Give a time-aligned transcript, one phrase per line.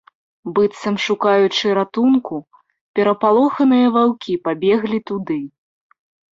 [0.59, 2.35] Быццам шукаючы ратунку,
[2.99, 5.41] перапалоханыя ваўкі пабеглі туды.